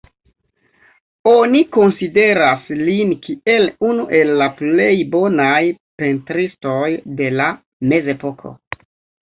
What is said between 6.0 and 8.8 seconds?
pentristoj de la mezepoko.